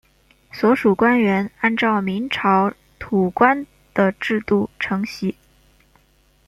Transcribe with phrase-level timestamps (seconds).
[0.51, 5.35] 所属官员按照明朝土官的制度承袭。